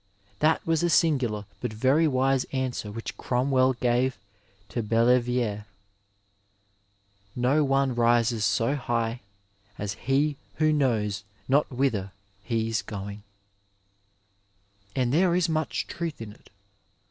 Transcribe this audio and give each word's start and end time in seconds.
That 0.39 0.65
was 0.65 0.81
a 0.81 0.89
singnlar 0.89 1.45
but 1.59 1.71
very 1.71 2.07
wise 2.07 2.43
answer 2.45 2.91
which 2.91 3.15
Cromwell 3.17 3.73
gave 3.73 4.17
to 4.69 4.81
Bellevire 4.81 5.67
—"No 7.51 7.63
one 7.63 7.93
rises 7.93 8.43
so 8.43 8.75
high 8.75 9.21
as 9.77 9.93
he 9.93 10.37
who 10.55 10.73
knows 10.73 11.23
nob 11.47 11.67
whither 11.69 12.13
he 12.43 12.67
is 12.67 12.81
going," 12.81 13.21
and 14.95 15.13
there 15.13 15.35
is 15.35 15.47
much 15.47 15.85
truth 15.85 16.19
in 16.19 16.31
it. 16.31 16.49